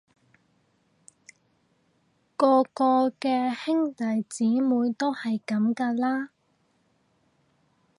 [2.35, 6.29] 個個嘅兄弟姊妹都係噉㗎啦